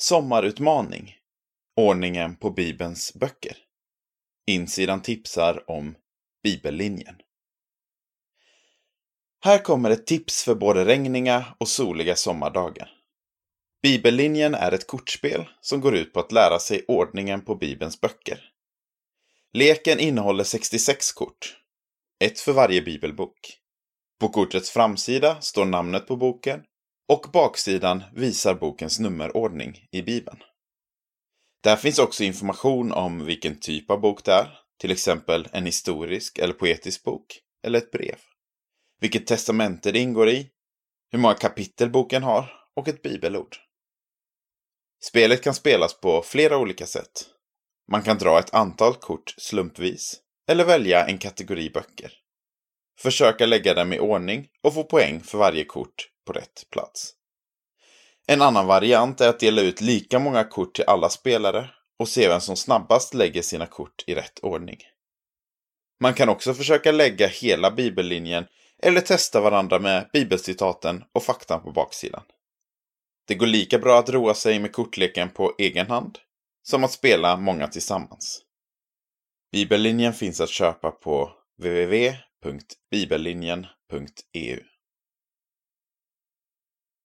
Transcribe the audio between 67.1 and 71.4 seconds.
hela bibellinjen eller testa varandra med bibelcitaten och